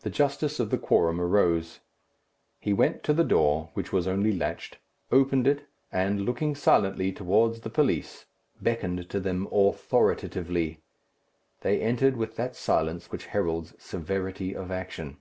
The 0.00 0.08
justice 0.08 0.58
of 0.58 0.70
the 0.70 0.78
quorum 0.78 1.20
arose. 1.20 1.80
He 2.58 2.72
went 2.72 3.02
to 3.02 3.12
the 3.12 3.22
door, 3.22 3.68
which 3.74 3.92
was 3.92 4.06
only 4.08 4.32
latched, 4.32 4.78
opened 5.12 5.46
it, 5.46 5.66
and, 5.92 6.22
looking 6.24 6.54
silently 6.54 7.12
towards 7.12 7.60
the 7.60 7.68
police, 7.68 8.24
beckoned 8.62 9.10
to 9.10 9.20
them 9.20 9.46
authoritatively. 9.52 10.80
They 11.60 11.82
entered 11.82 12.16
with 12.16 12.36
that 12.36 12.56
silence 12.56 13.10
which 13.12 13.26
heralds 13.26 13.74
severity 13.76 14.54
of 14.56 14.70
action. 14.70 15.18